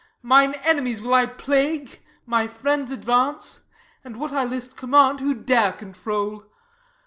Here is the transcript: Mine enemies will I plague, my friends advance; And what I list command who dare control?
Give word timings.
Mine 0.23 0.55
enemies 0.63 0.99
will 0.99 1.13
I 1.13 1.27
plague, 1.27 1.99
my 2.25 2.47
friends 2.47 2.91
advance; 2.91 3.61
And 4.03 4.19
what 4.19 4.31
I 4.31 4.43
list 4.45 4.75
command 4.75 5.19
who 5.19 5.35
dare 5.35 5.73
control? 5.73 6.45